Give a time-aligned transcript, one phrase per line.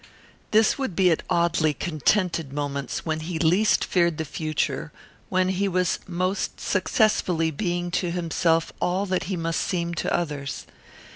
[0.49, 4.91] This would be at oddly contented moments when he least feared the future,
[5.29, 10.65] when he was most successfully being to himself all that he must seem to others.